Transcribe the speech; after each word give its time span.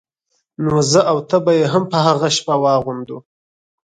نو 0.63 0.73
زه 0.91 1.01
او 1.11 1.17
ته 1.29 1.37
به 1.43 1.51
يې 1.59 1.65
هم 1.73 1.83
په 1.91 1.97
هغه 2.07 2.27
شپه 2.37 2.55
واغوندو. 2.63 3.17